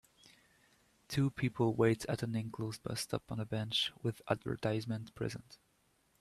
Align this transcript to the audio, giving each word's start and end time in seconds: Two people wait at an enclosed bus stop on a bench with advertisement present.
Two 1.09 1.29
people 1.29 1.75
wait 1.75 2.07
at 2.09 2.23
an 2.23 2.35
enclosed 2.35 2.81
bus 2.81 3.01
stop 3.01 3.31
on 3.31 3.39
a 3.39 3.45
bench 3.45 3.91
with 4.01 4.19
advertisement 4.27 5.13
present. 5.13 5.59